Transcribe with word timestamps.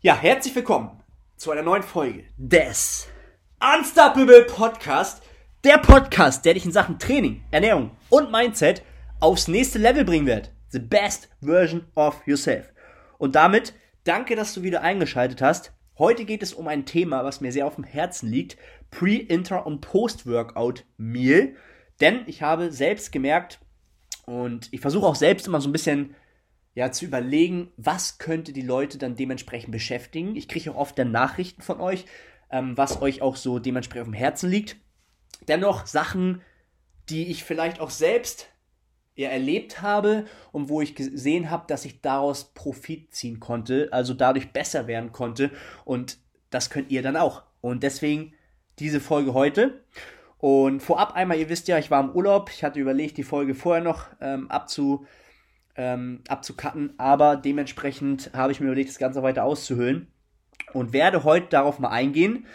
Ja, 0.00 0.16
herzlich 0.16 0.54
willkommen 0.54 1.02
zu 1.36 1.50
einer 1.50 1.64
neuen 1.64 1.82
Folge 1.82 2.22
des 2.36 3.08
Unstoppable 3.58 4.44
Podcast. 4.44 5.24
Der 5.64 5.78
Podcast, 5.78 6.44
der 6.44 6.54
dich 6.54 6.64
in 6.64 6.70
Sachen 6.70 7.00
Training, 7.00 7.42
Ernährung 7.50 7.90
und 8.08 8.30
Mindset 8.30 8.84
aufs 9.18 9.48
nächste 9.48 9.80
Level 9.80 10.04
bringen 10.04 10.26
wird. 10.26 10.52
The 10.68 10.78
best 10.78 11.28
version 11.42 11.84
of 11.96 12.24
yourself. 12.28 12.72
Und 13.18 13.34
damit 13.34 13.74
danke, 14.04 14.36
dass 14.36 14.54
du 14.54 14.62
wieder 14.62 14.82
eingeschaltet 14.82 15.42
hast. 15.42 15.72
Heute 15.98 16.24
geht 16.24 16.44
es 16.44 16.54
um 16.54 16.68
ein 16.68 16.86
Thema, 16.86 17.24
was 17.24 17.40
mir 17.40 17.50
sehr 17.50 17.66
auf 17.66 17.74
dem 17.74 17.82
Herzen 17.82 18.30
liegt. 18.30 18.56
Pre, 18.92 19.16
Inter 19.16 19.66
und 19.66 19.80
Post-Workout 19.80 20.84
Meal. 20.96 21.56
Denn 22.00 22.20
ich 22.26 22.42
habe 22.42 22.70
selbst 22.70 23.10
gemerkt 23.10 23.58
und 24.26 24.68
ich 24.70 24.80
versuche 24.80 25.06
auch 25.06 25.16
selbst 25.16 25.48
immer 25.48 25.60
so 25.60 25.68
ein 25.68 25.72
bisschen 25.72 26.14
ja, 26.78 26.92
zu 26.92 27.06
überlegen, 27.06 27.72
was 27.76 28.18
könnte 28.18 28.52
die 28.52 28.62
Leute 28.62 28.98
dann 28.98 29.16
dementsprechend 29.16 29.72
beschäftigen. 29.72 30.36
Ich 30.36 30.46
kriege 30.46 30.70
auch 30.70 30.76
oft 30.76 30.96
dann 30.96 31.10
Nachrichten 31.10 31.60
von 31.60 31.80
euch, 31.80 32.04
ähm, 32.52 32.76
was 32.76 33.02
euch 33.02 33.20
auch 33.20 33.34
so 33.34 33.58
dementsprechend 33.58 34.02
auf 34.02 34.12
dem 34.12 34.14
Herzen 34.14 34.48
liegt. 34.48 34.76
Dennoch 35.48 35.86
Sachen, 35.86 36.40
die 37.08 37.32
ich 37.32 37.42
vielleicht 37.42 37.80
auch 37.80 37.90
selbst 37.90 38.46
ja, 39.16 39.28
erlebt 39.28 39.82
habe 39.82 40.26
und 40.52 40.68
wo 40.68 40.80
ich 40.80 40.94
gesehen 40.94 41.50
habe, 41.50 41.64
dass 41.66 41.84
ich 41.84 42.00
daraus 42.00 42.54
Profit 42.54 43.12
ziehen 43.12 43.40
konnte, 43.40 43.88
also 43.90 44.14
dadurch 44.14 44.52
besser 44.52 44.86
werden 44.86 45.10
konnte. 45.10 45.50
Und 45.84 46.18
das 46.50 46.70
könnt 46.70 46.92
ihr 46.92 47.02
dann 47.02 47.16
auch. 47.16 47.42
Und 47.60 47.82
deswegen 47.82 48.34
diese 48.78 49.00
Folge 49.00 49.34
heute. 49.34 49.82
Und 50.38 50.78
vorab 50.78 51.16
einmal, 51.16 51.40
ihr 51.40 51.48
wisst 51.48 51.66
ja, 51.66 51.76
ich 51.76 51.90
war 51.90 52.04
im 52.04 52.12
Urlaub. 52.12 52.50
Ich 52.54 52.62
hatte 52.62 52.78
überlegt, 52.78 53.16
die 53.16 53.24
Folge 53.24 53.56
vorher 53.56 53.82
noch 53.82 54.06
ähm, 54.20 54.48
abzu 54.48 55.08
ähm, 55.78 56.20
abzucutten, 56.28 56.92
aber 56.98 57.36
dementsprechend 57.36 58.30
habe 58.34 58.52
ich 58.52 58.60
mir 58.60 58.66
überlegt, 58.66 58.90
das 58.90 58.98
Ganze 58.98 59.22
weiter 59.22 59.44
auszuhöhlen 59.44 60.08
und 60.72 60.92
werde 60.92 61.24
heute 61.24 61.46
darauf 61.48 61.78
mal 61.78 61.88
eingehen. 61.88 62.46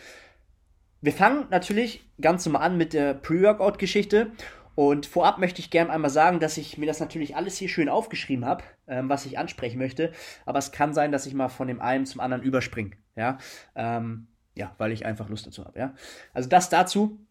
Wir 1.01 1.13
fangen 1.13 1.47
natürlich 1.49 2.07
ganz 2.21 2.45
normal 2.45 2.63
an 2.63 2.77
mit 2.77 2.93
der 2.93 3.13
Pre-Workout-Geschichte 3.13 4.31
und 4.75 5.05
vorab 5.05 5.37
möchte 5.37 5.61
ich 5.61 5.69
gerne 5.69 5.91
einmal 5.91 6.11
sagen, 6.11 6.39
dass 6.39 6.57
ich 6.57 6.77
mir 6.77 6.85
das 6.85 6.99
natürlich 6.99 7.35
alles 7.35 7.57
hier 7.57 7.69
schön 7.69 7.89
aufgeschrieben 7.89 8.45
habe, 8.45 8.63
ähm, 8.87 9.09
was 9.09 9.25
ich 9.25 9.39
ansprechen 9.39 9.79
möchte, 9.79 10.11
aber 10.45 10.59
es 10.59 10.71
kann 10.71 10.93
sein, 10.93 11.11
dass 11.11 11.25
ich 11.25 11.33
mal 11.33 11.49
von 11.49 11.67
dem 11.67 11.81
einen 11.81 12.05
zum 12.05 12.19
anderen 12.19 12.43
überspringe, 12.43 12.91
ja, 13.15 13.37
ähm, 13.75 14.27
ja, 14.55 14.75
weil 14.77 14.91
ich 14.91 15.05
einfach 15.05 15.29
Lust 15.29 15.47
dazu 15.47 15.65
habe, 15.65 15.79
ja. 15.79 15.95
Also 16.33 16.49
das 16.49 16.69
dazu 16.69 17.25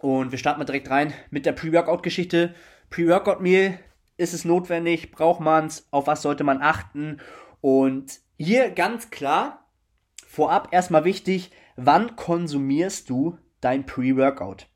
und 0.00 0.30
wir 0.30 0.38
starten 0.38 0.60
mal 0.60 0.64
direkt 0.64 0.90
rein 0.90 1.12
mit 1.30 1.46
der 1.46 1.52
Pre-Workout-Geschichte. 1.52 2.54
Pre-Workout-Meal 2.90 3.78
ist 4.16 4.34
es 4.34 4.44
notwendig? 4.44 5.12
Braucht 5.12 5.40
man 5.40 5.66
es? 5.66 5.86
Auf 5.90 6.06
was 6.06 6.22
sollte 6.22 6.44
man 6.44 6.62
achten? 6.62 7.20
Und 7.60 8.20
hier 8.36 8.70
ganz 8.70 9.10
klar, 9.10 9.66
vorab 10.26 10.68
erstmal 10.72 11.04
wichtig, 11.04 11.50
wann 11.76 12.16
konsumierst 12.16 13.10
du 13.10 13.38
dein 13.60 13.86
Pre-Workout? 13.86 14.68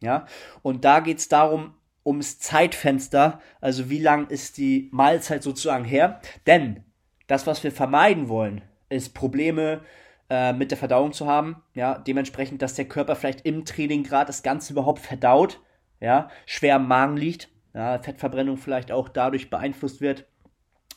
Ja, 0.00 0.26
und 0.62 0.84
da 0.84 1.00
geht 1.00 1.18
es 1.18 1.28
darum, 1.28 1.74
ums 2.06 2.38
Zeitfenster, 2.38 3.40
also 3.60 3.90
wie 3.90 3.98
lang 3.98 4.28
ist 4.28 4.56
die 4.56 4.88
Mahlzeit 4.92 5.42
sozusagen 5.42 5.84
her? 5.84 6.20
Denn 6.46 6.84
das, 7.26 7.46
was 7.46 7.64
wir 7.64 7.72
vermeiden 7.72 8.28
wollen, 8.28 8.62
ist 8.88 9.12
Probleme 9.12 9.82
äh, 10.30 10.52
mit 10.52 10.70
der 10.70 10.78
Verdauung 10.78 11.12
zu 11.12 11.26
haben. 11.26 11.62
Ja, 11.74 11.98
dementsprechend, 11.98 12.62
dass 12.62 12.74
der 12.74 12.86
Körper 12.86 13.16
vielleicht 13.16 13.44
im 13.44 13.64
Training 13.64 14.04
gerade 14.04 14.28
das 14.28 14.44
Ganze 14.44 14.72
überhaupt 14.72 15.00
verdaut, 15.00 15.60
ja, 16.00 16.30
schwer 16.46 16.76
am 16.76 16.86
Magen 16.86 17.16
liegt 17.16 17.50
ja, 17.78 17.96
Fettverbrennung 18.02 18.56
vielleicht 18.56 18.90
auch 18.90 19.08
dadurch 19.08 19.50
beeinflusst 19.50 20.00
wird. 20.00 20.26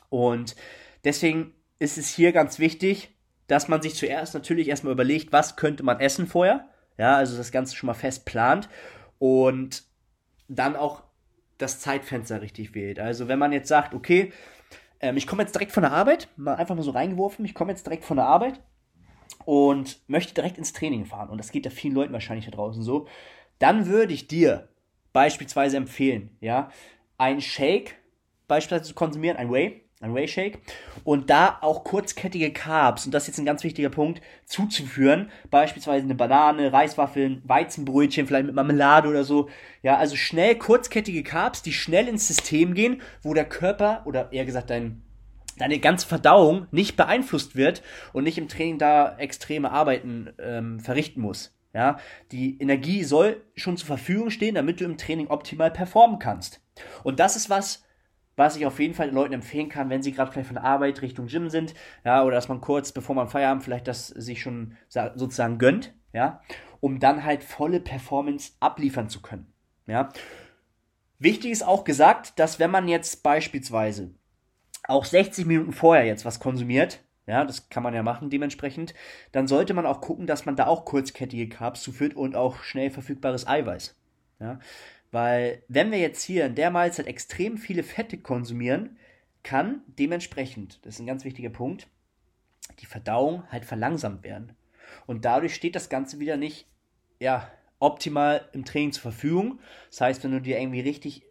Und 0.09 0.56
deswegen 1.03 1.53
ist 1.78 2.00
es 2.00 2.09
hier 2.09 2.31
ganz 2.31 2.58
wichtig, 2.58 3.16
dass 3.46 3.68
man 3.68 3.84
sich 3.84 3.94
zuerst 3.94 4.34
natürlich 4.34 4.68
erstmal 4.68 4.94
überlegt, 4.94 5.31
was 5.31 5.56
könnte 5.56 5.84
man 5.84 6.00
essen 6.00 6.25
vorher. 6.25 6.69
Ja, 6.97 7.18
also 7.18 7.38
das 7.38 7.52
Ganze 7.52 7.75
schon 7.75 7.86
mal 7.86 7.94
fest 7.94 8.25
plant 8.25 8.68
und 9.19 9.84
dann 10.47 10.75
auch 10.75 11.03
das 11.59 11.80
Zeitfenster 11.80 12.42
richtig 12.42 12.74
wählt. 12.74 13.00
Also 13.00 13.28
wenn 13.28 13.38
man 13.38 13.52
jetzt 13.52 13.68
sagt, 13.68 13.94
okay, 13.94 14.34
ähm, 15.00 15.18
ich 15.18 15.28
komme 15.28 15.44
jetzt 15.44 15.53
direkt 15.53 15.72
von 15.72 15.84
der 15.84 15.92
Arbeit, 15.92 16.30
mal 16.36 16.56
einfach 16.56 16.75
mal 16.75 16.81
so 16.81 16.92
reingeworfen, 16.92 17.46
ich 17.46 17.53
komme 17.53 17.72
jetzt 17.72 17.86
direkt 17.86 18.06
von 18.06 18.18
der 18.18 18.25
Arbeit 18.25 18.59
und 19.46 20.02
möchte 20.09 20.34
direkt 20.34 20.58
ins 20.58 20.74
Training 20.74 21.06
fahren. 21.06 21.30
Und 21.30 21.38
das 21.38 21.52
geht 21.52 21.66
ja 21.66 21.72
vielen 21.72 21.94
Leuten 21.94 22.13
wahrscheinlich 22.13 22.46
da 22.46 22.52
draußen 22.52 22.81
so. 22.81 23.08
Dann 23.59 23.86
würde 23.86 24.13
ich 24.13 24.28
dir 24.28 24.71
beispielsweise 25.14 25.78
empfehlen, 25.78 26.30
ja, 26.40 26.70
ein 27.18 27.42
Shake 27.42 27.96
beispielsweise 28.48 28.90
zu 28.90 28.96
konsumieren, 28.96 29.38
ein 29.38 29.52
Whey, 29.52 29.82
ein 30.02 30.16
Whey 30.16 30.28
Shake 30.28 30.60
und 31.04 31.30
da 31.30 31.60
auch 31.62 31.84
kurzkettige 31.84 32.52
Carbs 32.52 33.06
und 33.06 33.14
das 33.14 33.24
ist 33.24 33.28
jetzt 33.30 33.38
ein 33.40 33.46
ganz 33.46 33.64
wichtiger 33.64 33.90
Punkt 33.90 34.22
zuzuführen, 34.46 35.30
beispielsweise 35.50 36.04
eine 36.04 36.16
Banane, 36.16 36.74
Reiswaffeln, 36.74 37.42
Weizenbrötchen, 37.46 38.28
vielleicht 38.28 38.48
mit 38.48 38.56
Marmelade 38.56 39.08
oder 39.08 39.24
so. 39.24 39.50
Ja, 39.84 39.98
also 39.98 40.16
schnell 40.16 40.56
kurzkettige 40.56 41.24
Carbs, 41.24 41.62
die 41.62 41.74
schnell 41.74 42.08
ins 42.08 42.28
System 42.28 42.74
gehen, 42.74 43.02
wo 43.22 43.34
der 43.34 43.46
Körper 43.46 44.02
oder 44.06 44.34
eher 44.34 44.46
gesagt 44.46 44.70
dein 44.70 45.04
deine 45.58 45.80
ganze 45.80 46.08
Verdauung 46.08 46.66
nicht 46.72 46.98
beeinflusst 46.98 47.56
wird 47.56 47.84
und 48.14 48.24
nicht 48.24 48.38
im 48.38 48.48
Training 48.48 48.80
da 48.80 49.16
extreme 49.18 49.72
Arbeiten 49.72 50.32
ähm, 50.40 50.80
verrichten 50.80 51.22
muss. 51.22 51.56
Ja, 51.74 51.98
die 52.32 52.59
Energie 52.59 53.04
soll 53.04 53.44
schon 53.56 53.78
zur 53.78 53.88
Verfügung 53.88 54.30
stehen, 54.30 54.56
damit 54.56 54.82
du 54.82 54.86
im 54.86 54.98
Training 54.98 55.28
optimal 55.28 55.72
performen 55.72 56.20
kannst. 56.20 56.62
Und 57.04 57.20
das 57.22 57.38
ist 57.38 57.50
was, 57.50 57.86
was 58.36 58.58
ich 58.58 58.66
auf 58.66 58.80
jeden 58.80 58.94
Fall 58.94 59.08
den 59.08 59.16
Leuten 59.16 59.34
empfehlen 59.34 59.70
kann, 59.70 59.90
wenn 59.90 60.04
sie 60.04 60.12
gerade 60.12 60.31
vielleicht 60.31 60.48
von 60.48 60.56
der 60.56 60.66
Arbeit 60.66 61.02
Richtung 61.02 61.28
Gym 61.28 61.50
sind, 61.50 61.74
ja, 62.04 62.24
oder 62.24 62.36
dass 62.36 62.50
man 62.50 62.60
kurz 62.60 62.92
bevor 62.92 63.16
man 63.16 63.30
Feierabend 63.30 63.64
vielleicht 63.64 63.88
das 63.88 64.08
sich 64.08 64.42
schon 64.42 64.76
sozusagen 64.90 65.60
gönnt, 65.60 65.94
ja, 66.12 66.42
um 66.80 67.00
dann 67.00 67.24
halt 67.24 67.44
volle 67.44 67.80
Performance 67.80 68.54
abliefern 68.60 69.10
zu 69.10 69.22
können, 69.22 69.54
ja. 69.88 70.10
Wichtig 71.20 71.52
ist 71.52 71.64
auch 71.64 71.84
gesagt, 71.84 72.40
dass 72.40 72.60
wenn 72.60 72.72
man 72.72 72.88
jetzt 72.88 73.22
beispielsweise 73.22 74.16
auch 74.88 75.06
60 75.06 75.46
Minuten 75.46 75.72
vorher 75.72 76.06
jetzt 76.06 76.26
was 76.26 76.40
konsumiert, 76.40 77.04
ja, 77.28 77.46
das 77.46 77.70
kann 77.70 77.84
man 77.84 77.94
ja 77.94 78.04
machen 78.04 78.30
dementsprechend, 78.30 78.94
dann 79.32 79.48
sollte 79.48 79.74
man 79.74 79.86
auch 79.86 80.02
gucken, 80.02 80.28
dass 80.28 80.46
man 80.46 80.56
da 80.56 80.68
auch 80.68 80.86
kurzkettige 80.86 81.50
Carbs 81.50 81.82
zuführt 81.82 82.16
und 82.16 82.36
auch 82.36 82.64
schnell 82.64 82.90
verfügbares 82.90 83.48
Eiweiß. 83.48 83.96
Ja, 84.40 84.59
weil 85.12 85.64
wenn 85.68 85.92
wir 85.92 86.00
jetzt 86.00 86.24
hier 86.24 86.46
in 86.46 86.56
der 86.56 86.72
Mahlzeit 86.72 87.08
extrem 87.08 87.58
viele 87.58 87.84
Fette 87.84 88.18
konsumieren, 88.18 88.98
kann 89.44 89.81
dementsprechend, 90.00 90.86
das 90.86 90.96
ist 90.96 91.00
ein 91.00 91.08
ganz 91.08 91.26
wichtiger 91.26 91.50
Punkt, 91.50 91.88
die 92.80 92.86
Verdauung 92.86 93.44
halt 93.52 93.66
verlangsamt 93.66 94.24
werden. 94.24 94.56
Und 95.08 95.26
dadurch 95.26 95.56
steht 95.56 95.76
das 95.76 95.90
Ganze 95.90 96.20
wieder 96.20 96.38
nicht, 96.38 96.68
ja, 97.20 97.52
optimal 97.80 98.48
im 98.54 98.66
Training 98.66 98.92
zur 98.92 99.02
Verfügung. 99.02 99.60
Das 99.90 100.02
heißt, 100.02 100.24
wenn 100.24 100.31
du 100.31 100.42
dir 100.42 100.60
irgendwie 100.60 100.81
richtig 100.81 101.24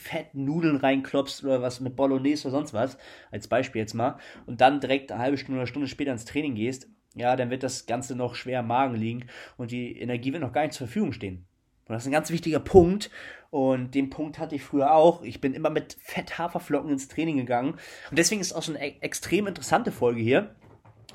fetten 0.00 0.44
Nudeln 0.44 0.76
reinklopfst 0.76 1.44
oder 1.44 1.62
was 1.62 1.80
mit 1.80 1.96
Bolognese 1.96 2.48
oder 2.48 2.58
sonst 2.58 2.74
was, 2.74 2.98
als 3.30 3.48
Beispiel 3.48 3.80
jetzt 3.80 3.94
mal, 3.94 4.18
und 4.46 4.60
dann 4.60 4.80
direkt 4.80 5.12
eine 5.12 5.20
halbe 5.20 5.38
Stunde 5.38 5.60
oder 5.60 5.66
Stunde 5.66 5.88
später 5.88 6.12
ins 6.12 6.24
Training 6.24 6.54
gehst, 6.54 6.88
ja, 7.14 7.36
dann 7.36 7.50
wird 7.50 7.62
das 7.62 7.86
Ganze 7.86 8.14
noch 8.14 8.34
schwer 8.34 8.60
am 8.60 8.68
Magen 8.68 8.94
liegen 8.94 9.26
und 9.56 9.70
die 9.70 9.98
Energie 9.98 10.32
wird 10.32 10.42
noch 10.42 10.52
gar 10.52 10.62
nicht 10.62 10.74
zur 10.74 10.86
Verfügung 10.86 11.12
stehen. 11.12 11.46
Und 11.90 11.94
das 11.94 12.04
ist 12.04 12.08
ein 12.08 12.12
ganz 12.12 12.30
wichtiger 12.30 12.60
Punkt. 12.60 13.10
Und 13.50 13.96
den 13.96 14.10
Punkt 14.10 14.38
hatte 14.38 14.54
ich 14.54 14.62
früher 14.62 14.94
auch. 14.94 15.22
Ich 15.22 15.40
bin 15.40 15.54
immer 15.54 15.70
mit 15.70 15.96
Fett-Haferflocken 16.00 16.88
ins 16.88 17.08
Training 17.08 17.36
gegangen. 17.36 17.72
Und 18.10 18.16
deswegen 18.18 18.40
ist 18.40 18.52
auch 18.52 18.62
so 18.62 18.72
eine 18.72 18.86
e-, 18.86 19.00
extrem 19.00 19.48
interessante 19.48 19.90
Folge 19.90 20.20
hier. 20.20 20.54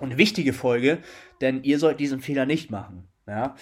Und 0.01 0.09
eine 0.09 0.17
wichtige 0.17 0.51
Folge, 0.51 0.97
denn 1.39 1.63
ihr 1.63 1.79
sollt 1.79 2.01
diesen 2.01 2.19
Fehler 2.19 2.45
nicht 2.45 2.71
machen. 2.71 3.07
Ja. 3.25 3.55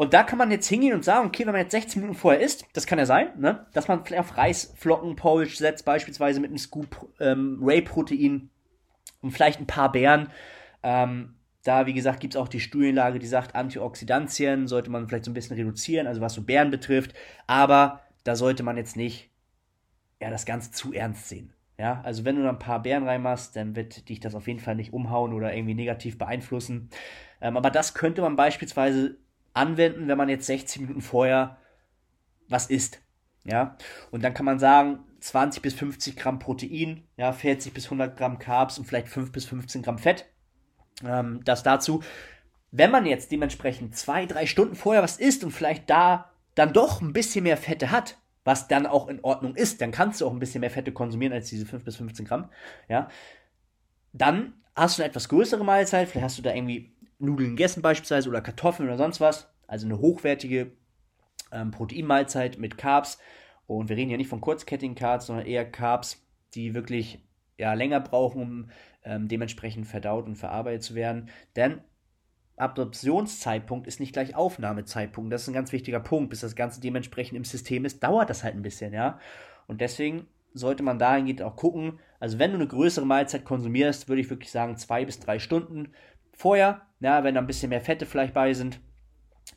Und 0.00 0.14
da 0.14 0.22
kann 0.22 0.38
man 0.38 0.50
jetzt 0.50 0.66
hingehen 0.66 0.94
und 0.94 1.04
sagen, 1.04 1.26
okay, 1.26 1.44
wenn 1.44 1.52
man 1.52 1.60
jetzt 1.60 1.72
16 1.72 2.00
Minuten 2.00 2.18
vorher 2.18 2.40
isst, 2.40 2.64
das 2.72 2.86
kann 2.86 2.98
ja 2.98 3.04
sein, 3.04 3.38
ne, 3.38 3.66
dass 3.74 3.86
man 3.86 4.02
auf 4.16 4.38
Reisflocken 4.38 5.14
Porridge 5.14 5.56
setzt, 5.56 5.84
beispielsweise 5.84 6.40
mit 6.40 6.48
einem 6.48 6.56
Scoop 6.56 7.12
ähm, 7.20 7.58
Whey-Protein 7.60 8.48
und 9.20 9.30
vielleicht 9.30 9.60
ein 9.60 9.66
paar 9.66 9.92
Beeren. 9.92 10.30
Ähm, 10.82 11.34
da, 11.64 11.84
wie 11.84 11.92
gesagt, 11.92 12.20
gibt 12.20 12.34
es 12.34 12.40
auch 12.40 12.48
die 12.48 12.60
Studienlage, 12.60 13.18
die 13.18 13.26
sagt, 13.26 13.54
Antioxidantien 13.54 14.68
sollte 14.68 14.90
man 14.90 15.06
vielleicht 15.06 15.26
so 15.26 15.32
ein 15.32 15.34
bisschen 15.34 15.58
reduzieren, 15.58 16.06
also 16.06 16.22
was 16.22 16.32
so 16.32 16.44
Beeren 16.44 16.70
betrifft. 16.70 17.12
Aber 17.46 18.00
da 18.24 18.36
sollte 18.36 18.62
man 18.62 18.78
jetzt 18.78 18.96
nicht 18.96 19.28
ja, 20.18 20.30
das 20.30 20.46
Ganze 20.46 20.70
zu 20.70 20.94
ernst 20.94 21.28
sehen. 21.28 21.52
Ja, 21.78 22.00
also 22.04 22.24
wenn 22.24 22.36
du 22.36 22.42
da 22.42 22.48
ein 22.48 22.58
paar 22.58 22.80
Beeren 22.80 23.06
reinmachst, 23.06 23.54
dann 23.54 23.76
wird 23.76 24.08
dich 24.08 24.20
das 24.20 24.34
auf 24.34 24.46
jeden 24.48 24.60
Fall 24.60 24.76
nicht 24.76 24.94
umhauen 24.94 25.34
oder 25.34 25.54
irgendwie 25.54 25.74
negativ 25.74 26.16
beeinflussen. 26.16 26.88
Ähm, 27.42 27.58
aber 27.58 27.68
das 27.68 27.92
könnte 27.92 28.22
man 28.22 28.36
beispielsweise 28.36 29.18
anwenden, 29.52 30.08
wenn 30.08 30.18
man 30.18 30.28
jetzt 30.28 30.46
60 30.46 30.82
Minuten 30.82 31.00
vorher 31.00 31.58
was 32.48 32.66
isst. 32.66 33.00
Ja, 33.44 33.76
und 34.10 34.22
dann 34.22 34.34
kann 34.34 34.44
man 34.44 34.58
sagen, 34.58 35.00
20 35.20 35.62
bis 35.62 35.74
50 35.74 36.16
Gramm 36.16 36.38
Protein, 36.38 37.04
ja, 37.16 37.32
40 37.32 37.72
bis 37.72 37.86
100 37.86 38.16
Gramm 38.16 38.38
Carbs 38.38 38.78
und 38.78 38.84
vielleicht 38.84 39.08
5 39.08 39.32
bis 39.32 39.46
15 39.46 39.82
Gramm 39.82 39.98
Fett. 39.98 40.26
Ähm, 41.04 41.40
das 41.44 41.62
dazu. 41.62 42.02
Wenn 42.70 42.90
man 42.90 43.06
jetzt 43.06 43.32
dementsprechend 43.32 43.96
zwei, 43.96 44.26
drei 44.26 44.46
Stunden 44.46 44.76
vorher 44.76 45.02
was 45.02 45.18
isst 45.18 45.42
und 45.42 45.50
vielleicht 45.50 45.88
da 45.90 46.30
dann 46.54 46.72
doch 46.72 47.00
ein 47.00 47.12
bisschen 47.12 47.44
mehr 47.44 47.56
Fette 47.56 47.90
hat, 47.90 48.18
was 48.44 48.68
dann 48.68 48.86
auch 48.86 49.08
in 49.08 49.20
Ordnung 49.22 49.54
ist, 49.56 49.80
dann 49.80 49.90
kannst 49.90 50.20
du 50.20 50.26
auch 50.26 50.32
ein 50.32 50.38
bisschen 50.38 50.60
mehr 50.60 50.70
Fette 50.70 50.92
konsumieren 50.92 51.32
als 51.32 51.48
diese 51.48 51.66
5 51.66 51.84
bis 51.84 51.96
15 51.96 52.26
Gramm, 52.26 52.50
ja, 52.88 53.08
dann 54.12 54.54
hast 54.74 54.98
du 54.98 55.02
eine 55.02 55.10
etwas 55.10 55.28
größere 55.28 55.64
Mahlzeit, 55.64 56.08
vielleicht 56.08 56.24
hast 56.24 56.38
du 56.38 56.42
da 56.42 56.54
irgendwie 56.54 56.92
Nudeln 57.20 57.50
gegessen 57.50 57.82
beispielsweise 57.82 58.28
oder 58.28 58.40
Kartoffeln 58.40 58.88
oder 58.88 58.98
sonst 58.98 59.20
was, 59.20 59.52
also 59.66 59.86
eine 59.86 59.98
hochwertige 59.98 60.72
ähm, 61.52 61.70
Proteinmahlzeit 61.70 62.58
mit 62.58 62.78
Carbs. 62.78 63.18
Und 63.66 63.88
wir 63.88 63.96
reden 63.96 64.10
ja 64.10 64.16
nicht 64.16 64.28
von 64.28 64.40
kurzkettigen 64.40 64.96
Carbs, 64.96 65.26
sondern 65.26 65.46
eher 65.46 65.70
Carbs, 65.70 66.26
die 66.54 66.74
wirklich 66.74 67.24
ja, 67.58 67.74
länger 67.74 68.00
brauchen, 68.00 68.42
um 68.42 68.70
ähm, 69.04 69.28
dementsprechend 69.28 69.86
verdaut 69.86 70.26
und 70.26 70.36
verarbeitet 70.36 70.82
zu 70.82 70.94
werden. 70.94 71.28
Denn 71.56 71.80
Absorptionszeitpunkt 72.56 73.86
ist 73.86 74.00
nicht 74.00 74.12
gleich 74.12 74.34
Aufnahmezeitpunkt. 74.34 75.32
Das 75.32 75.42
ist 75.42 75.48
ein 75.48 75.54
ganz 75.54 75.72
wichtiger 75.72 76.00
Punkt. 76.00 76.30
Bis 76.30 76.40
das 76.40 76.56
Ganze 76.56 76.80
dementsprechend 76.80 77.36
im 77.36 77.44
System 77.44 77.84
ist, 77.84 78.02
dauert 78.02 78.30
das 78.30 78.44
halt 78.44 78.54
ein 78.54 78.62
bisschen, 78.62 78.92
ja. 78.92 79.18
Und 79.66 79.80
deswegen 79.80 80.26
sollte 80.52 80.82
man 80.82 80.98
dahingehend 80.98 81.42
auch 81.42 81.56
gucken. 81.56 82.00
Also 82.18 82.38
wenn 82.38 82.50
du 82.50 82.56
eine 82.56 82.66
größere 82.66 83.06
Mahlzeit 83.06 83.44
konsumierst, 83.44 84.08
würde 84.08 84.20
ich 84.20 84.30
wirklich 84.30 84.50
sagen 84.50 84.76
zwei 84.76 85.04
bis 85.04 85.20
drei 85.20 85.38
Stunden 85.38 85.92
vorher. 86.40 86.82
Ja, 87.00 87.22
wenn 87.22 87.34
da 87.34 87.40
ein 87.40 87.46
bisschen 87.46 87.68
mehr 87.68 87.80
Fette 87.80 88.06
vielleicht 88.06 88.34
bei 88.34 88.52
sind, 88.54 88.80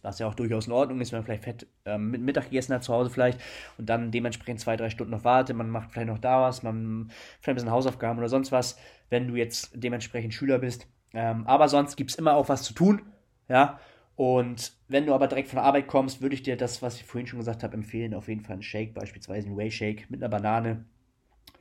was 0.02 0.20
ja 0.20 0.28
auch 0.28 0.36
durchaus 0.36 0.68
in 0.68 0.74
Ordnung 0.74 1.00
ist, 1.02 1.12
wenn 1.12 1.20
man 1.20 1.26
vielleicht 1.26 1.44
Fett 1.44 1.68
ähm, 1.86 2.12
mit 2.12 2.22
Mittag 2.22 2.46
gegessen 2.46 2.74
hat 2.74 2.84
zu 2.84 2.94
Hause 2.94 3.10
vielleicht 3.10 3.40
und 3.78 3.88
dann 3.90 4.12
dementsprechend 4.12 4.60
zwei, 4.60 4.76
drei 4.76 4.90
Stunden 4.90 5.12
noch 5.12 5.24
wartet, 5.24 5.56
man 5.56 5.70
macht 5.70 5.92
vielleicht 5.92 6.10
noch 6.10 6.20
da 6.20 6.42
was, 6.42 6.64
man 6.64 7.10
vielleicht 7.40 7.48
ein 7.48 7.56
bisschen 7.56 7.72
Hausaufgaben 7.72 8.20
oder 8.20 8.30
sonst 8.30 8.52
was, 8.52 8.78
wenn 9.10 9.28
du 9.28 9.36
jetzt 9.36 9.72
dementsprechend 9.74 10.34
Schüler 10.34 10.60
bist. 10.60 10.88
Ähm, 11.14 11.48
aber 11.48 11.70
sonst 11.70 11.96
gibt 11.96 12.12
es 12.12 12.18
immer 12.18 12.36
auch 12.36 12.50
was 12.50 12.64
zu 12.64 12.74
tun, 12.74 13.02
ja. 13.48 13.80
Und 14.16 14.74
wenn 14.90 15.08
du 15.08 15.14
aber 15.14 15.28
direkt 15.28 15.48
von 15.48 15.58
der 15.58 15.66
Arbeit 15.66 15.88
kommst, 15.88 16.22
würde 16.22 16.36
ich 16.36 16.44
dir 16.44 16.56
das, 16.56 16.82
was 16.82 16.98
ich 16.98 17.04
vorhin 17.04 17.26
schon 17.26 17.40
gesagt 17.40 17.64
habe, 17.64 17.74
empfehlen. 17.74 18.14
Auf 18.14 18.28
jeden 18.28 18.42
Fall 18.42 18.54
einen 18.54 18.62
Shake, 18.62 18.94
beispielsweise 18.94 19.48
einen 19.48 19.58
Whey 19.58 19.72
Shake 19.72 20.10
mit 20.12 20.22
einer 20.22 20.30
Banane. 20.30 20.86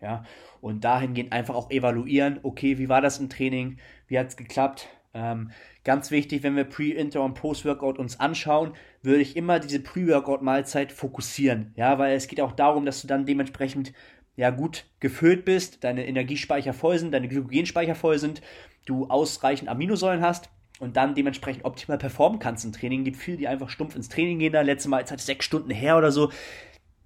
Ja, 0.02 0.24
und 0.60 0.84
dahingehend 0.84 1.32
einfach 1.32 1.54
auch 1.54 1.70
evaluieren, 1.70 2.40
okay, 2.42 2.76
wie 2.76 2.88
war 2.88 3.00
das 3.00 3.20
im 3.20 3.30
Training? 3.30 3.78
Wie 4.08 4.19
hat 4.19 4.28
es 4.28 4.36
geklappt? 4.36 4.88
Ähm, 5.14 5.50
ganz 5.84 6.10
wichtig, 6.10 6.42
wenn 6.42 6.56
wir 6.56 6.64
Pre-, 6.64 6.94
Inter- 6.94 7.24
und 7.24 7.34
Post-Workout 7.34 7.98
uns 7.98 8.18
anschauen, 8.18 8.72
würde 9.02 9.20
ich 9.20 9.36
immer 9.36 9.60
diese 9.60 9.80
Pre-Workout-Mahlzeit 9.80 10.92
fokussieren. 10.92 11.72
Ja, 11.76 11.98
weil 11.98 12.16
es 12.16 12.28
geht 12.28 12.40
auch 12.40 12.52
darum, 12.52 12.86
dass 12.86 13.02
du 13.02 13.06
dann 13.06 13.26
dementsprechend 13.26 13.92
ja 14.36 14.50
gut 14.50 14.86
gefüllt 15.00 15.44
bist, 15.44 15.84
deine 15.84 16.06
Energiespeicher 16.06 16.72
voll 16.72 16.98
sind, 16.98 17.12
deine 17.12 17.28
Glykogenspeicher 17.28 17.94
voll 17.94 18.18
sind, 18.18 18.40
du 18.86 19.06
ausreichend 19.08 19.68
Aminosäuren 19.68 20.22
hast 20.22 20.48
und 20.80 20.96
dann 20.96 21.14
dementsprechend 21.14 21.64
optimal 21.64 21.98
performen 21.98 22.38
kannst 22.38 22.64
im 22.64 22.72
Training. 22.72 23.04
Gibt 23.04 23.18
viele, 23.18 23.36
die 23.36 23.48
einfach 23.48 23.68
stumpf 23.68 23.94
ins 23.94 24.08
Training 24.08 24.38
gehen, 24.38 24.52
da 24.52 24.62
letzte 24.62 24.88
Mal 24.88 25.00
ist 25.00 25.26
sechs 25.26 25.44
Stunden 25.44 25.70
her 25.70 25.98
oder 25.98 26.10
so. 26.10 26.32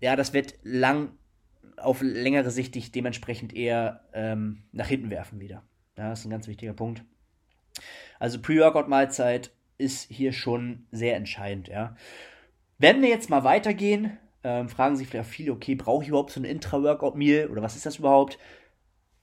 Ja, 0.00 0.14
das 0.14 0.32
wird 0.32 0.54
lang 0.62 1.10
auf 1.76 2.00
längere 2.02 2.50
Sicht 2.50 2.74
dich 2.74 2.92
dementsprechend 2.92 3.54
eher 3.54 4.04
ähm, 4.14 4.62
nach 4.72 4.86
hinten 4.86 5.10
werfen 5.10 5.40
wieder. 5.40 5.62
Ja, 5.98 6.10
das 6.10 6.20
ist 6.20 6.26
ein 6.26 6.30
ganz 6.30 6.46
wichtiger 6.46 6.72
Punkt. 6.72 7.04
Also 8.18 8.40
Pre-Workout-Mahlzeit 8.40 9.50
ist 9.78 10.10
hier 10.10 10.32
schon 10.32 10.86
sehr 10.90 11.16
entscheidend, 11.16 11.68
ja. 11.68 11.96
Wenn 12.78 13.02
wir 13.02 13.08
jetzt 13.08 13.30
mal 13.30 13.44
weitergehen, 13.44 14.18
ähm, 14.44 14.68
fragen 14.68 14.96
sich 14.96 15.08
vielleicht 15.08 15.30
viele, 15.30 15.52
okay, 15.52 15.74
brauche 15.74 16.02
ich 16.02 16.08
überhaupt 16.08 16.30
so 16.30 16.40
ein 16.40 16.44
Intra-Workout-Meal 16.44 17.48
oder 17.48 17.62
was 17.62 17.76
ist 17.76 17.86
das 17.86 17.98
überhaupt? 17.98 18.38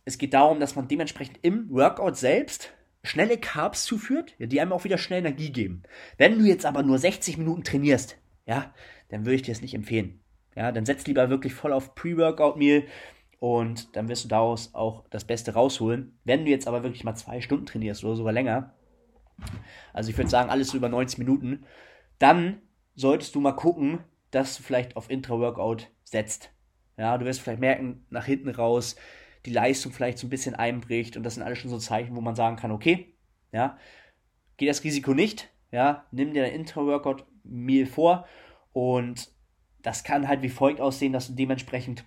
Es 0.06 0.18
geht 0.18 0.34
darum, 0.34 0.60
dass 0.60 0.76
man 0.76 0.88
dementsprechend 0.88 1.40
im 1.44 1.70
Workout 1.70 2.18
selbst 2.18 2.74
schnelle 3.04 3.38
Carbs 3.38 3.86
zuführt, 3.86 4.36
die 4.40 4.60
einem 4.60 4.74
auch 4.74 4.84
wieder 4.84 4.98
schnell 4.98 5.20
Energie 5.20 5.52
geben. 5.52 5.84
Wenn 6.18 6.40
du 6.40 6.46
jetzt 6.46 6.66
aber 6.66 6.84
nur 6.84 6.98
60 6.98 7.38
Minuten 7.38 7.64
trainierst, 7.64 8.18
ja, 8.46 8.74
dann 9.10 9.26
würde 9.26 9.36
ich 9.36 9.42
dir 9.44 9.54
das 9.54 9.62
nicht 9.62 9.76
empfehlen. 9.76 10.20
Ja, 10.56 10.72
dann 10.72 10.86
setz 10.86 11.06
lieber 11.08 11.30
wirklich 11.30 11.54
voll 11.54 11.74
auf 11.74 11.96
Pre-Workout-Meal 11.96 12.84
und 13.40 13.96
dann 13.96 14.08
wirst 14.08 14.26
du 14.26 14.30
daraus 14.30 14.74
auch 14.74 15.04
das 15.10 15.26
Beste 15.26 15.54
rausholen. 15.54 16.18
Wenn 16.24 16.46
du 16.46 16.52
jetzt 16.52 16.68
aber 16.68 16.84
wirklich 16.84 17.04
mal 17.04 17.16
zwei 17.16 17.42
Stunden 17.42 17.66
trainierst 17.66 18.04
oder 18.04 18.16
sogar 18.16 18.34
länger, 18.34 18.74
also 19.94 20.10
ich 20.10 20.18
würde 20.18 20.30
sagen, 20.30 20.50
alles 20.50 20.74
über 20.74 20.90
90 20.90 21.20
Minuten, 21.20 21.66
dann 22.20 22.62
solltest 22.96 23.36
du 23.36 23.40
mal 23.40 23.54
gucken, 23.54 24.00
dass 24.32 24.58
du 24.58 24.64
vielleicht 24.64 24.96
auf 24.96 25.10
Intra-Workout 25.10 25.90
setzt. 26.04 26.52
Ja, 26.98 27.18
du 27.18 27.26
wirst 27.26 27.42
vielleicht 27.42 27.60
merken, 27.60 28.06
nach 28.10 28.26
hinten 28.26 28.50
raus, 28.50 28.96
die 29.46 29.52
Leistung 29.52 29.92
vielleicht 29.92 30.18
so 30.18 30.28
ein 30.28 30.30
bisschen 30.30 30.56
einbricht 30.56 31.18
und 31.18 31.24
das 31.24 31.36
sind 31.36 31.44
alles 31.44 31.60
schon 31.60 31.72
so 31.72 31.78
Zeichen, 31.78 32.16
wo 32.16 32.22
man 32.22 32.36
sagen 32.36 32.56
kann, 32.56 32.72
okay, 32.72 33.16
ja, 33.52 33.78
geh 34.58 34.68
das 34.68 34.84
Risiko 34.84 35.14
nicht, 35.14 35.50
ja, 35.72 36.06
nimm 36.12 36.34
dir 36.34 36.46
ein 36.46 36.54
Intra-Workout-Meal 36.54 37.88
vor 37.88 38.28
und 38.72 39.30
das 39.82 40.04
kann 40.04 40.28
halt 40.28 40.42
wie 40.44 40.50
folgt 40.50 40.80
aussehen, 40.80 41.14
dass 41.14 41.28
du 41.28 41.34
dementsprechend 41.34 42.06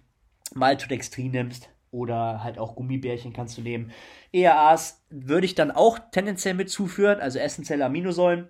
Maltodextrin 0.55 1.32
nimmst 1.32 1.69
oder 1.97 2.45
halt 2.45 2.59
auch 2.59 2.77
Gummibärchen 2.77 3.33
kannst 3.33 3.57
du 3.57 3.63
nehmen. 3.63 3.91
ERAs 4.33 5.05
würde 5.09 5.47
ich 5.47 5.55
dann 5.55 5.71
auch 5.71 5.99
tendenziell 6.13 6.55
mit 6.55 6.69
zuführen, 6.69 7.21
also 7.21 7.39
essentielle 7.39 7.85
Aminosäuren. 7.85 8.49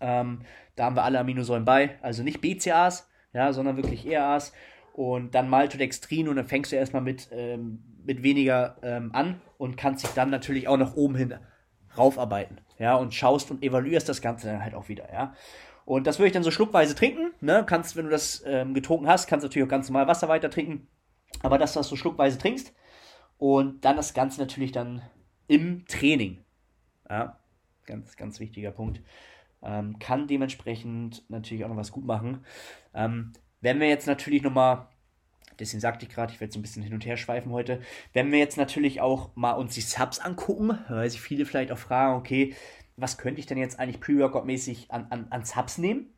Ähm, 0.00 0.42
da 0.76 0.84
haben 0.84 0.96
wir 0.96 1.02
alle 1.02 1.18
Aminosäuren 1.18 1.64
bei, 1.64 1.98
also 2.00 2.22
nicht 2.22 2.40
BCAs, 2.40 3.10
ja, 3.32 3.52
sondern 3.52 3.76
wirklich 3.76 4.06
ERAs. 4.06 4.52
Und 4.92 5.34
dann 5.34 5.50
Maltodextrin 5.50 6.28
und 6.28 6.36
dann 6.36 6.46
fängst 6.46 6.72
du 6.72 6.76
erstmal 6.76 7.02
mit, 7.02 7.28
ähm, 7.32 7.82
mit 8.04 8.22
weniger 8.22 8.76
ähm, 8.82 9.10
an 9.12 9.40
und 9.58 9.76
kannst 9.76 10.04
dich 10.04 10.12
dann 10.12 10.30
natürlich 10.30 10.68
auch 10.68 10.76
nach 10.76 10.94
oben 10.94 11.16
hin 11.16 11.34
raufarbeiten. 11.98 12.60
Ja, 12.78 12.94
und 12.94 13.12
schaust 13.12 13.50
und 13.50 13.62
evaluierst 13.62 14.08
das 14.08 14.22
Ganze 14.22 14.46
dann 14.46 14.62
halt 14.62 14.74
auch 14.74 14.88
wieder, 14.88 15.12
ja. 15.12 15.34
Und 15.84 16.06
das 16.06 16.18
würde 16.18 16.28
ich 16.28 16.32
dann 16.32 16.44
so 16.44 16.52
schluckweise 16.52 16.94
trinken. 16.94 17.32
Ne? 17.40 17.64
Kannst, 17.66 17.96
wenn 17.96 18.04
du 18.04 18.10
das 18.12 18.44
ähm, 18.46 18.74
getrunken 18.74 19.08
hast, 19.08 19.26
kannst 19.26 19.42
du 19.42 19.48
natürlich 19.48 19.66
auch 19.66 19.70
ganz 19.70 19.88
normal 19.88 20.06
Wasser 20.06 20.28
weiter 20.28 20.48
trinken. 20.48 20.86
Aber 21.42 21.58
dass 21.58 21.72
du 21.72 21.80
das 21.80 21.88
so 21.88 21.96
schluckweise 21.96 22.38
trinkst. 22.38 22.72
Und 23.38 23.84
dann 23.84 23.96
das 23.96 24.12
Ganze 24.12 24.40
natürlich 24.40 24.72
dann 24.72 25.02
im 25.46 25.86
Training. 25.86 26.44
Ja, 27.08 27.38
ganz, 27.86 28.16
ganz 28.16 28.38
wichtiger 28.38 28.70
Punkt. 28.70 29.00
Ähm, 29.62 29.98
kann 29.98 30.26
dementsprechend 30.26 31.28
natürlich 31.28 31.64
auch 31.64 31.68
noch 31.68 31.76
was 31.76 31.92
gut 31.92 32.04
machen. 32.04 32.44
Ähm, 32.94 33.32
wenn 33.60 33.80
wir 33.80 33.88
jetzt 33.88 34.06
natürlich 34.06 34.42
nochmal, 34.42 34.88
deswegen 35.58 35.80
sagte 35.80 36.06
ich 36.06 36.12
gerade, 36.12 36.32
ich 36.32 36.40
werde 36.40 36.52
so 36.52 36.58
ein 36.58 36.62
bisschen 36.62 36.82
hin 36.82 36.94
und 36.94 37.04
her 37.04 37.16
schweifen 37.16 37.52
heute, 37.52 37.80
wenn 38.12 38.32
wir 38.32 38.38
jetzt 38.38 38.56
natürlich 38.56 39.00
auch 39.00 39.34
mal 39.36 39.52
uns 39.52 39.74
die 39.74 39.80
Subs 39.80 40.18
angucken, 40.18 40.78
weil 40.88 41.10
sich 41.10 41.20
viele 41.20 41.44
vielleicht 41.44 41.72
auch 41.72 41.78
fragen, 41.78 42.18
okay, 42.18 42.54
was 42.96 43.18
könnte 43.18 43.40
ich 43.40 43.46
denn 43.46 43.58
jetzt 43.58 43.78
eigentlich 43.78 44.00
Pre-Workout-mäßig 44.00 44.90
an, 44.90 45.06
an, 45.10 45.26
an 45.30 45.44
Subs 45.44 45.78
nehmen? 45.78 46.12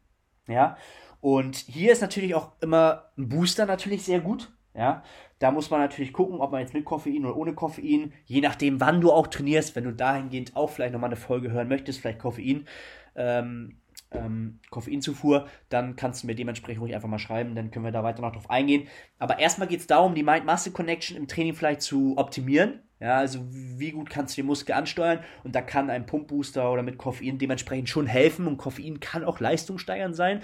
Ja, 0.46 0.76
und 1.20 1.56
hier 1.56 1.92
ist 1.92 2.02
natürlich 2.02 2.34
auch 2.34 2.52
immer 2.60 3.10
ein 3.16 3.28
Booster 3.28 3.66
natürlich 3.66 4.02
sehr 4.02 4.20
gut. 4.20 4.52
Ja, 4.74 5.02
da 5.38 5.50
muss 5.50 5.70
man 5.70 5.80
natürlich 5.80 6.14
gucken, 6.14 6.40
ob 6.40 6.50
man 6.50 6.60
jetzt 6.60 6.72
mit 6.72 6.86
Koffein 6.86 7.26
oder 7.26 7.36
ohne 7.36 7.54
Koffein, 7.54 8.14
je 8.24 8.40
nachdem, 8.40 8.80
wann 8.80 9.02
du 9.02 9.12
auch 9.12 9.26
trainierst, 9.26 9.76
wenn 9.76 9.84
du 9.84 9.92
dahingehend 9.92 10.56
auch 10.56 10.70
vielleicht 10.70 10.94
nochmal 10.94 11.10
eine 11.10 11.16
Folge 11.16 11.50
hören 11.50 11.68
möchtest, 11.68 12.00
vielleicht 12.00 12.20
Koffein, 12.20 12.66
ähm, 13.14 13.76
ähm, 14.10 14.60
Koffeinzufuhr, 14.70 15.46
dann 15.68 15.96
kannst 15.96 16.22
du 16.22 16.26
mir 16.26 16.34
dementsprechend 16.34 16.82
ruhig 16.82 16.94
einfach 16.94 17.08
mal 17.08 17.18
schreiben, 17.18 17.54
dann 17.54 17.70
können 17.70 17.84
wir 17.84 17.92
da 17.92 18.02
weiter 18.02 18.22
noch 18.22 18.32
drauf 18.32 18.48
eingehen. 18.50 18.88
Aber 19.18 19.38
erstmal 19.38 19.68
geht 19.68 19.80
es 19.80 19.86
darum, 19.86 20.14
die 20.14 20.22
Mind-Muscle-Connection 20.22 21.16
im 21.16 21.28
Training 21.28 21.54
vielleicht 21.54 21.82
zu 21.82 22.14
optimieren. 22.16 22.80
Ja, 23.00 23.16
also 23.16 23.40
wie 23.50 23.90
gut 23.90 24.10
kannst 24.10 24.36
du 24.36 24.42
den 24.42 24.46
Muskel 24.46 24.76
ansteuern 24.76 25.24
und 25.42 25.56
da 25.56 25.60
kann 25.60 25.90
ein 25.90 26.06
Pumpbooster 26.06 26.70
oder 26.70 26.84
mit 26.84 26.98
Koffein 26.98 27.36
dementsprechend 27.36 27.88
schon 27.88 28.06
helfen 28.06 28.46
und 28.46 28.58
Koffein 28.58 29.00
kann 29.00 29.24
auch 29.24 29.40
leistungssteigernd 29.40 30.14
sein. 30.14 30.40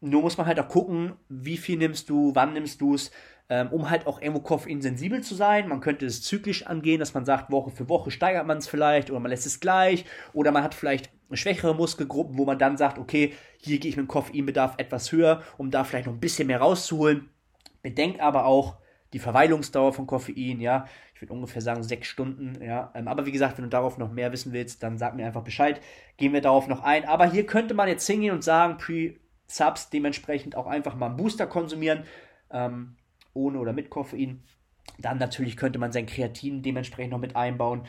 Nur 0.00 0.20
muss 0.20 0.36
man 0.36 0.46
halt 0.46 0.60
auch 0.60 0.68
gucken, 0.68 1.14
wie 1.28 1.56
viel 1.56 1.78
nimmst 1.78 2.10
du, 2.10 2.34
wann 2.34 2.52
nimmst 2.52 2.82
du 2.82 2.94
es, 2.94 3.10
ähm, 3.50 3.68
um 3.68 3.90
halt 3.90 4.06
auch 4.06 4.20
irgendwo 4.20 4.40
koffeinsensibel 4.40 5.22
zu 5.22 5.34
sein. 5.34 5.68
Man 5.68 5.80
könnte 5.80 6.06
es 6.06 6.22
zyklisch 6.22 6.66
angehen, 6.66 7.00
dass 7.00 7.14
man 7.14 7.24
sagt, 7.24 7.50
Woche 7.50 7.70
für 7.70 7.88
Woche 7.88 8.10
steigert 8.10 8.46
man 8.46 8.58
es 8.58 8.68
vielleicht 8.68 9.10
oder 9.10 9.20
man 9.20 9.30
lässt 9.30 9.46
es 9.46 9.60
gleich 9.60 10.04
oder 10.32 10.52
man 10.52 10.62
hat 10.62 10.74
vielleicht 10.74 11.10
schwächere 11.32 11.74
Muskelgruppen, 11.74 12.38
wo 12.38 12.44
man 12.44 12.58
dann 12.58 12.76
sagt, 12.76 12.98
okay, 12.98 13.32
hier 13.58 13.78
gehe 13.78 13.90
ich 13.90 13.96
mit 13.96 14.06
dem 14.06 14.08
Koffeinbedarf 14.08 14.74
etwas 14.78 15.12
höher, 15.12 15.42
um 15.56 15.70
da 15.70 15.84
vielleicht 15.84 16.06
noch 16.06 16.14
ein 16.14 16.20
bisschen 16.20 16.46
mehr 16.46 16.60
rauszuholen. 16.60 17.28
Bedenk 17.82 18.20
aber 18.20 18.44
auch, 18.44 18.76
die 19.14 19.18
Verweilungsdauer 19.18 19.94
von 19.94 20.06
Koffein, 20.06 20.60
ja, 20.60 20.86
ich 21.14 21.22
würde 21.22 21.32
ungefähr 21.32 21.62
sagen 21.62 21.82
sechs 21.82 22.08
Stunden, 22.08 22.62
ja. 22.62 22.92
Ähm, 22.94 23.08
aber 23.08 23.24
wie 23.26 23.32
gesagt, 23.32 23.56
wenn 23.56 23.64
du 23.64 23.70
darauf 23.70 23.96
noch 23.98 24.12
mehr 24.12 24.32
wissen 24.32 24.52
willst, 24.52 24.82
dann 24.82 24.98
sag 24.98 25.16
mir 25.16 25.26
einfach 25.26 25.42
Bescheid. 25.42 25.80
Gehen 26.18 26.32
wir 26.32 26.42
darauf 26.42 26.68
noch 26.68 26.82
ein. 26.82 27.06
Aber 27.06 27.24
hier 27.24 27.46
könnte 27.46 27.72
man 27.74 27.88
jetzt 27.88 28.06
hingehen 28.06 28.34
und 28.34 28.44
sagen, 28.44 28.76
Pre-Subs 28.76 29.88
dementsprechend 29.90 30.56
auch 30.56 30.66
einfach 30.66 30.94
mal 30.94 31.06
einen 31.06 31.16
Booster 31.16 31.46
konsumieren, 31.46 32.04
ähm, 32.50 32.97
ohne 33.38 33.58
oder 33.58 33.72
mit 33.72 33.90
Koffein. 33.90 34.42
Dann 34.98 35.18
natürlich 35.18 35.56
könnte 35.56 35.78
man 35.78 35.92
sein 35.92 36.06
Kreatin 36.06 36.62
dementsprechend 36.62 37.12
noch 37.12 37.18
mit 37.18 37.36
einbauen. 37.36 37.82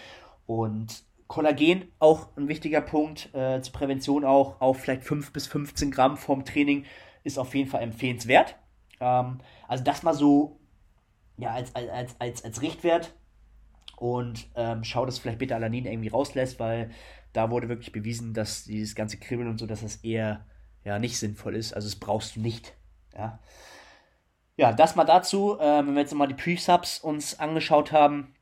Und 0.45 1.03
Kollagen, 1.27 1.91
auch 1.99 2.35
ein 2.37 2.47
wichtiger 2.47 2.81
Punkt, 2.81 3.33
äh, 3.33 3.61
zur 3.61 3.73
Prävention 3.73 4.25
auch, 4.25 4.61
auf 4.61 4.79
vielleicht 4.79 5.03
5 5.03 5.31
bis 5.31 5.47
15 5.47 5.91
Gramm 5.91 6.17
vom 6.17 6.45
Training 6.45 6.85
ist 7.23 7.37
auf 7.37 7.53
jeden 7.55 7.69
Fall 7.69 7.83
empfehlenswert. 7.83 8.55
Ähm, 8.99 9.39
also 9.67 9.83
das 9.83 10.03
mal 10.03 10.13
so 10.13 10.59
ja, 11.37 11.51
als, 11.51 11.73
als, 11.75 12.15
als, 12.19 12.43
als 12.43 12.61
Richtwert 12.61 13.13
und 13.95 14.47
ähm, 14.55 14.83
schau, 14.83 15.05
dass 15.05 15.19
vielleicht 15.19 15.39
Beta-Alanin 15.39 15.85
irgendwie 15.85 16.09
rauslässt, 16.09 16.59
weil 16.59 16.89
da 17.33 17.51
wurde 17.51 17.69
wirklich 17.69 17.91
bewiesen, 17.91 18.33
dass 18.33 18.63
dieses 18.63 18.95
ganze 18.95 19.17
Kribbeln 19.17 19.49
und 19.49 19.57
so, 19.57 19.65
dass 19.65 19.81
das 19.81 19.97
eher 19.97 20.45
ja, 20.83 20.99
nicht 20.99 21.17
sinnvoll 21.17 21.55
ist. 21.55 21.73
Also 21.73 21.87
das 21.87 21.97
brauchst 21.97 22.35
du 22.35 22.41
nicht. 22.41 22.75
Ja, 23.15 23.39
ja 24.59 24.73
das 24.73 24.97
mal 24.97 25.05
dazu, 25.05 25.57
äh, 25.57 25.79
wenn 25.79 25.93
wir 25.93 26.01
jetzt 26.01 26.13
mal 26.13 26.27
die 26.27 26.33
Pre-Subs 26.33 26.99
uns 26.99 27.39
angeschaut 27.39 27.91
haben. 27.93 28.33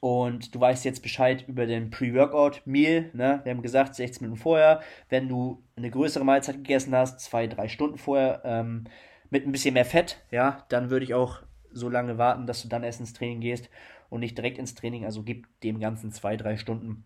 Und 0.00 0.54
du 0.54 0.60
weißt 0.60 0.84
jetzt 0.84 1.00
Bescheid 1.00 1.44
über 1.48 1.64
den 1.64 1.90
Pre-Workout-Meal. 1.90 3.10
Ne? 3.14 3.40
Wir 3.42 3.52
haben 3.52 3.62
gesagt, 3.62 3.94
16 3.94 4.22
Minuten 4.22 4.42
vorher, 4.42 4.80
wenn 5.08 5.28
du 5.28 5.62
eine 5.76 5.90
größere 5.90 6.24
Mahlzeit 6.24 6.56
gegessen 6.56 6.94
hast, 6.94 7.20
zwei, 7.20 7.46
drei 7.46 7.68
Stunden 7.68 7.96
vorher, 7.96 8.42
ähm, 8.44 8.84
mit 9.30 9.46
ein 9.46 9.52
bisschen 9.52 9.74
mehr 9.74 9.86
Fett, 9.86 10.18
ja, 10.30 10.64
dann 10.68 10.90
würde 10.90 11.04
ich 11.04 11.14
auch 11.14 11.42
so 11.72 11.88
lange 11.88 12.18
warten, 12.18 12.46
dass 12.46 12.60
du 12.62 12.68
dann 12.68 12.82
erst 12.82 13.00
ins 13.00 13.14
Training 13.14 13.40
gehst 13.40 13.70
und 14.10 14.20
nicht 14.20 14.36
direkt 14.36 14.58
ins 14.58 14.74
Training. 14.74 15.04
Also 15.04 15.22
gib 15.22 15.46
dem 15.60 15.78
Ganzen 15.80 16.12
zwei, 16.12 16.36
drei 16.36 16.56
Stunden. 16.56 17.04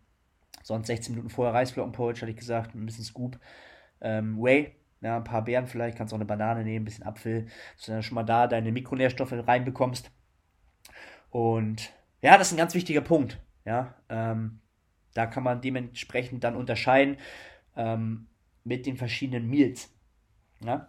Sonst 0.62 0.88
16 0.88 1.14
Minuten 1.14 1.31
vorher 1.31 1.55
Reisflockenporridge, 1.55 2.23
hatte 2.23 2.31
ich 2.31 2.37
gesagt, 2.38 2.75
ein 2.75 2.87
bisschen 2.87 3.05
Scoop. 3.05 3.38
Ähm, 4.00 4.43
Whey, 4.43 4.75
ja, 5.00 5.17
ein 5.17 5.25
paar 5.25 5.45
Beeren 5.45 5.67
vielleicht, 5.67 5.97
kannst 5.97 6.12
auch 6.12 6.19
eine 6.19 6.25
Banane 6.25 6.64
nehmen, 6.64 6.83
ein 6.83 6.85
bisschen 6.85 7.07
Apfel, 7.07 7.47
dass 7.76 7.87
du 7.87 7.93
dann 7.93 8.02
schon 8.02 8.14
mal 8.14 8.25
da 8.25 8.47
deine 8.47 8.73
Mikronährstoffe 8.73 9.33
reinbekommst. 9.33 10.11
Und 11.31 11.93
ja, 12.23 12.37
das 12.37 12.49
ist 12.49 12.55
ein 12.55 12.59
ganz 12.59 12.75
wichtiger 12.75 13.00
Punkt. 13.00 13.38
Ja, 13.64 13.95
ähm, 14.09 14.61
da 15.14 15.26
kann 15.26 15.43
man 15.43 15.61
dementsprechend 15.61 16.45
dann 16.45 16.57
unterscheiden 16.57 17.17
ähm, 17.76 18.28
mit 18.64 18.87
den 18.87 18.97
verschiedenen 18.97 19.49
Meals. 19.49 19.93
Ja? 20.61 20.88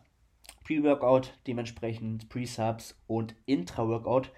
Pre-Workout, 0.64 1.34
dementsprechend 1.48 2.30
Pre-Subs 2.30 3.02
und 3.08 3.36
Intra-Workout 3.46 4.32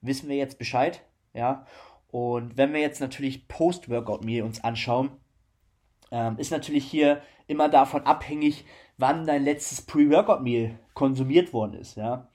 wissen 0.00 0.28
wir 0.28 0.36
jetzt 0.36 0.58
Bescheid. 0.58 1.04
Ja, 1.34 1.66
und 2.08 2.56
wenn 2.58 2.72
wir 2.72 2.80
jetzt 2.80 3.00
natürlich 3.00 3.48
Post-Workout-Meal 3.48 4.44
uns 4.44 4.62
anschauen, 4.62 5.10
ähm, 6.10 6.36
ist 6.38 6.50
natürlich 6.50 6.84
hier 6.84 7.22
immer 7.46 7.68
davon 7.68 8.02
abhängig, 8.02 8.64
wann 8.98 9.26
dein 9.26 9.44
letztes 9.44 9.82
Pre-Workout-Meal 9.82 10.78
konsumiert 10.94 11.52
worden 11.52 11.74
ist. 11.74 11.96
Ja, 11.96 12.30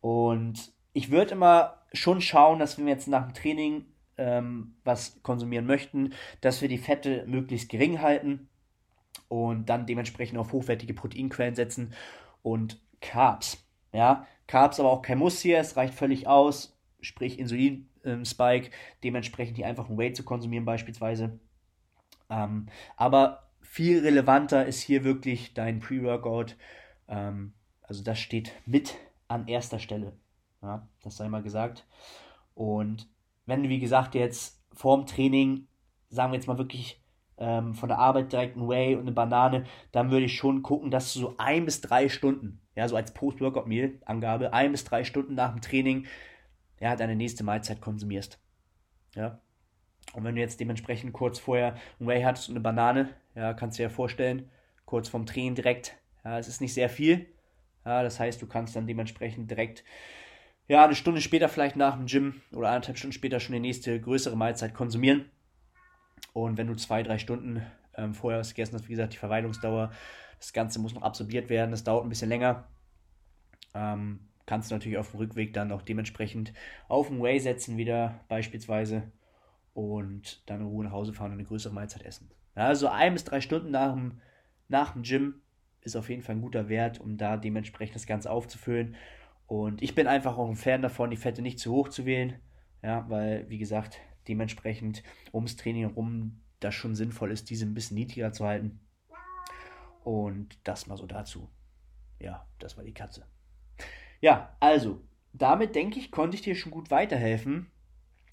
und 0.00 0.72
ich 0.92 1.10
würde 1.10 1.32
immer 1.32 1.82
schon 1.92 2.20
schauen, 2.20 2.58
dass 2.58 2.78
wir 2.78 2.86
jetzt 2.86 3.08
nach 3.08 3.24
dem 3.24 3.34
Training 3.34 3.86
ähm, 4.18 4.76
was 4.84 5.22
konsumieren 5.22 5.66
möchten, 5.66 6.14
dass 6.40 6.62
wir 6.62 6.68
die 6.68 6.78
Fette 6.78 7.24
möglichst 7.26 7.68
gering 7.68 8.00
halten 8.00 8.48
und 9.28 9.68
dann 9.68 9.86
dementsprechend 9.86 10.38
auf 10.38 10.52
hochwertige 10.52 10.94
Proteinquellen 10.94 11.54
setzen 11.54 11.94
und 12.42 12.80
Carbs. 13.00 13.66
Ja, 13.92 14.26
Carbs 14.46 14.80
aber 14.80 14.90
auch 14.90 15.02
kein 15.02 15.18
Muss 15.18 15.40
hier, 15.40 15.58
es 15.58 15.76
reicht 15.76 15.94
völlig 15.94 16.26
aus, 16.26 16.78
sprich 17.00 17.38
Insulin-Spike, 17.38 18.66
ähm, 18.66 18.72
dementsprechend 19.02 19.56
hier 19.56 19.66
einfach 19.66 19.88
ein 19.88 19.98
Weight 19.98 20.16
zu 20.16 20.24
konsumieren 20.24 20.64
beispielsweise. 20.64 21.38
Ähm, 22.30 22.66
aber 22.96 23.45
viel 23.76 23.98
relevanter 23.98 24.64
ist 24.64 24.80
hier 24.80 25.04
wirklich 25.04 25.52
dein 25.52 25.80
Pre-Workout. 25.80 26.56
Ähm, 27.08 27.52
also 27.82 28.02
das 28.02 28.18
steht 28.18 28.52
mit 28.64 28.96
an 29.28 29.48
erster 29.48 29.78
Stelle. 29.78 30.14
Ja, 30.62 30.88
das 31.02 31.18
sei 31.18 31.28
mal 31.28 31.42
gesagt. 31.42 31.86
Und 32.54 33.06
wenn 33.44 33.62
du, 33.62 33.68
wie 33.68 33.78
gesagt, 33.78 34.14
jetzt 34.14 34.64
vorm 34.72 35.04
Training, 35.04 35.66
sagen 36.08 36.32
wir 36.32 36.38
jetzt 36.38 36.46
mal 36.46 36.56
wirklich 36.56 37.04
ähm, 37.36 37.74
von 37.74 37.90
der 37.90 37.98
Arbeit 37.98 38.32
direkt 38.32 38.56
ein 38.56 38.66
Whey 38.66 38.94
und 38.94 39.02
eine 39.02 39.12
Banane, 39.12 39.64
dann 39.92 40.10
würde 40.10 40.24
ich 40.24 40.38
schon 40.38 40.62
gucken, 40.62 40.90
dass 40.90 41.12
du 41.12 41.20
so 41.20 41.34
ein 41.36 41.66
bis 41.66 41.82
drei 41.82 42.08
Stunden, 42.08 42.62
ja, 42.76 42.88
so 42.88 42.96
als 42.96 43.12
Post-Workout-Meal-Angabe, 43.12 44.54
ein 44.54 44.72
bis 44.72 44.84
drei 44.84 45.04
Stunden 45.04 45.34
nach 45.34 45.52
dem 45.52 45.60
Training, 45.60 46.06
ja, 46.80 46.96
deine 46.96 47.14
nächste 47.14 47.44
Mahlzeit 47.44 47.82
konsumierst. 47.82 48.40
Ja. 49.14 49.38
Und 50.14 50.24
wenn 50.24 50.34
du 50.34 50.40
jetzt 50.40 50.60
dementsprechend 50.60 51.12
kurz 51.12 51.38
vorher 51.38 51.76
ein 52.00 52.06
Whey 52.06 52.22
hattest 52.22 52.48
und 52.48 52.54
eine 52.54 52.62
Banane, 52.62 53.10
ja, 53.36 53.54
kannst 53.54 53.78
du 53.78 53.82
dir 53.82 53.88
ja 53.88 53.94
vorstellen, 53.94 54.50
kurz 54.84 55.08
vorm 55.08 55.26
Training 55.26 55.54
direkt, 55.54 55.96
ja, 56.24 56.38
es 56.38 56.48
ist 56.48 56.60
nicht 56.60 56.74
sehr 56.74 56.88
viel. 56.88 57.26
Ja, 57.84 58.02
das 58.02 58.18
heißt, 58.18 58.42
du 58.42 58.48
kannst 58.48 58.74
dann 58.74 58.88
dementsprechend 58.88 59.48
direkt 59.50 59.84
ja, 60.68 60.84
eine 60.84 60.96
Stunde 60.96 61.20
später 61.20 61.48
vielleicht 61.48 61.76
nach 61.76 61.96
dem 61.96 62.06
Gym 62.06 62.40
oder 62.52 62.68
anderthalb 62.68 62.98
Stunden 62.98 63.12
später 63.12 63.38
schon 63.38 63.52
die 63.52 63.60
nächste 63.60 64.00
größere 64.00 64.36
Mahlzeit 64.36 64.74
konsumieren. 64.74 65.30
Und 66.32 66.56
wenn 66.56 66.66
du 66.66 66.74
zwei, 66.74 67.02
drei 67.02 67.18
Stunden 67.18 67.64
ähm, 67.96 68.14
vorher 68.14 68.40
was 68.40 68.48
gegessen 68.48 68.74
hast, 68.74 68.88
wie 68.88 68.92
gesagt, 68.92 69.12
die 69.12 69.18
Verweilungsdauer, 69.18 69.92
das 70.38 70.52
Ganze 70.52 70.80
muss 70.80 70.94
noch 70.94 71.02
absorbiert 71.02 71.48
werden, 71.48 71.70
das 71.70 71.84
dauert 71.84 72.04
ein 72.04 72.08
bisschen 72.08 72.28
länger. 72.28 72.66
Ähm, 73.74 74.20
kannst 74.44 74.70
du 74.70 74.74
natürlich 74.74 74.98
auf 74.98 75.12
dem 75.12 75.18
Rückweg 75.18 75.52
dann 75.52 75.70
auch 75.70 75.82
dementsprechend 75.82 76.52
auf 76.88 77.08
den 77.08 77.20
Way 77.20 77.38
setzen, 77.38 77.76
wieder 77.76 78.20
beispielsweise, 78.28 79.12
und 79.72 80.42
dann 80.48 80.60
in 80.60 80.66
Ruhe 80.66 80.84
nach 80.84 80.92
Hause 80.92 81.12
fahren 81.12 81.32
und 81.32 81.38
eine 81.38 81.46
größere 81.46 81.72
Mahlzeit 81.72 82.04
essen. 82.04 82.30
Ja, 82.56 82.64
also 82.64 82.88
ein 82.88 83.12
bis 83.12 83.24
drei 83.24 83.40
Stunden 83.40 83.70
nach 83.70 83.92
dem, 83.92 84.20
nach 84.68 84.92
dem 84.92 85.02
Gym 85.02 85.42
ist 85.82 85.94
auf 85.94 86.08
jeden 86.08 86.22
Fall 86.22 86.36
ein 86.36 86.42
guter 86.42 86.68
Wert, 86.68 87.00
um 87.00 87.16
da 87.16 87.36
dementsprechend 87.36 87.94
das 87.94 88.06
Ganze 88.06 88.30
aufzufüllen. 88.30 88.96
Und 89.46 89.82
ich 89.82 89.94
bin 89.94 90.08
einfach 90.08 90.36
auch 90.36 90.48
ein 90.48 90.56
Fan 90.56 90.82
davon, 90.82 91.10
die 91.10 91.16
Fette 91.16 91.42
nicht 91.42 91.60
zu 91.60 91.72
hoch 91.72 91.88
zu 91.88 92.04
wählen. 92.04 92.40
Ja, 92.82 93.08
weil, 93.08 93.48
wie 93.48 93.58
gesagt, 93.58 94.00
dementsprechend 94.26 95.02
ums 95.32 95.56
Training 95.56 95.88
herum 95.88 96.42
das 96.58 96.74
schon 96.74 96.94
sinnvoll 96.94 97.30
ist, 97.30 97.50
diese 97.50 97.66
ein 97.66 97.74
bisschen 97.74 97.96
niedriger 97.96 98.32
zu 98.32 98.44
halten. 98.44 98.80
Und 100.02 100.58
das 100.64 100.86
mal 100.86 100.96
so 100.96 101.06
dazu. 101.06 101.50
Ja, 102.18 102.46
das 102.58 102.76
war 102.76 102.84
die 102.84 102.94
Katze. 102.94 103.26
Ja, 104.20 104.56
also, 104.60 105.02
damit 105.32 105.74
denke 105.74 105.98
ich, 105.98 106.10
konnte 106.10 106.36
ich 106.36 106.42
dir 106.42 106.54
schon 106.54 106.72
gut 106.72 106.90
weiterhelfen, 106.90 107.70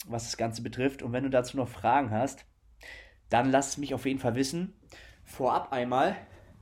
was 0.08 0.24
das 0.24 0.38
Ganze 0.38 0.62
betrifft. 0.62 1.04
Und 1.04 1.12
wenn 1.12 1.24
du 1.24 1.30
dazu 1.30 1.58
noch 1.58 1.68
Fragen 1.68 2.10
hast, 2.12 2.46
dann 3.34 3.52
lass 3.52 3.70
es 3.70 3.78
mich 3.78 3.94
auf 3.94 4.06
jeden 4.06 4.20
Fall 4.20 4.36
wissen. 4.36 4.74
Vorab 5.24 5.74
einmal 5.74 6.16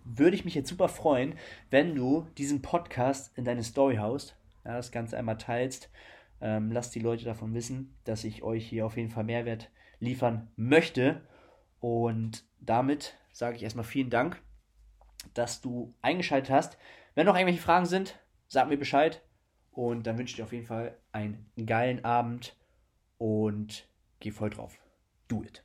würde 0.04 0.36
ich 0.36 0.46
mich 0.46 0.56
jetzt 0.56 0.70
super 0.70 0.88
freuen, 0.88 1.36
wenn 1.70 1.96
du 1.96 2.28
diesen 2.38 2.62
Podcast 2.62 3.38
in 3.38 3.44
deine 3.44 3.64
Story 3.64 3.98
haust 3.98 4.38
ja, 4.64 4.78
das 4.78 4.92
Ganze 4.92 5.18
einmal 5.18 5.38
teilst. 5.38 5.90
Ähm, 6.40 6.72
lasst 6.72 6.96
die 6.96 7.00
Leute 7.00 7.26
davon 7.26 7.54
wissen, 7.54 7.96
dass 8.06 8.24
ich 8.24 8.42
euch 8.42 8.66
hier 8.68 8.86
auf 8.86 8.98
jeden 8.98 9.10
Fall 9.10 9.24
Mehrwert 9.24 9.70
liefern 10.00 10.50
möchte. 10.56 11.22
Und 11.80 12.46
damit 12.60 13.18
sage 13.34 13.58
ich 13.58 13.64
erstmal 13.64 13.86
vielen 13.86 14.10
Dank, 14.10 14.42
dass 15.34 15.62
du 15.62 15.94
eingeschaltet 16.02 16.52
hast. 16.52 16.78
Wenn 17.16 17.26
noch 17.26 17.36
irgendwelche 17.36 17.62
Fragen 17.62 17.86
sind, 17.86 18.20
sag 18.48 18.70
mir 18.70 18.78
Bescheid. 18.78 19.22
Und 19.72 20.08
dann 20.08 20.18
wünsche 20.18 20.32
ich 20.32 20.36
dir 20.38 20.44
auf 20.44 20.54
jeden 20.54 20.66
Fall 20.66 20.98
einen 21.12 21.52
geilen 21.66 22.04
Abend 22.06 22.56
und 23.18 23.88
geh 24.20 24.32
voll 24.32 24.50
drauf. 24.50 24.80
Do 25.28 25.44
it. 25.44 25.64